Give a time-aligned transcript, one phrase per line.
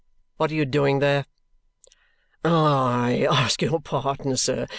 [0.37, 1.27] What are you doing there?"
[2.43, 4.65] "I ask your pardon, sir.